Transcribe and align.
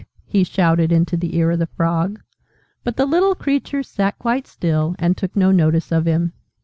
he 0.25 0.43
shouted 0.43 0.91
into 0.91 1.15
the 1.15 1.35
ear 1.37 1.51
of 1.51 1.59
the 1.59 1.67
Frog: 1.67 2.21
but 2.83 2.97
the 2.97 3.05
little 3.05 3.35
creature 3.35 3.83
sat 3.83 4.17
quite 4.17 4.47
still, 4.47 4.95
and 4.97 5.15
took 5.15 5.35
no 5.35 5.51
notice 5.51 5.91
of 5.91 6.07
him. 6.07 6.33